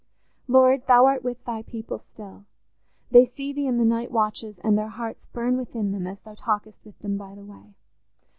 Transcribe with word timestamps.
"Lord, 0.47 0.87
Thou 0.87 1.05
art 1.05 1.23
with 1.23 1.45
Thy 1.45 1.61
people 1.61 1.99
still: 1.99 2.45
they 3.11 3.23
see 3.23 3.53
Thee 3.53 3.67
in 3.67 3.77
the 3.77 3.85
night 3.85 4.09
watches, 4.11 4.57
and 4.63 4.75
their 4.75 4.87
hearts 4.87 5.27
burn 5.31 5.57
within 5.57 5.91
them 5.91 6.07
as 6.07 6.19
Thou 6.21 6.33
talkest 6.33 6.83
with 6.83 6.97
them 7.03 7.17
by 7.19 7.35
the 7.35 7.45
way. 7.45 7.75